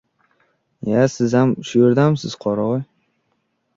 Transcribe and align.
—Ya, 0.93 1.03
sizam 1.15 1.53
shu 1.73 1.83
yerdamisiz, 1.83 2.37
qoravoy! 2.47 2.85